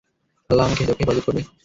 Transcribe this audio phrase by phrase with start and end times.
[0.49, 1.41] আল্লাহ আমাকে হেফাজত করবে।